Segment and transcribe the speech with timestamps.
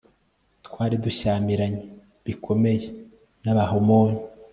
[0.65, 1.81] twari dushyamiranye
[2.25, 2.85] bikomeye
[3.43, 4.19] n'abahamoni